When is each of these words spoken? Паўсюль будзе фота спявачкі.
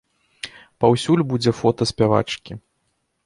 Паўсюль 0.85 1.21
будзе 1.33 1.51
фота 1.59 1.83
спявачкі. 1.91 2.57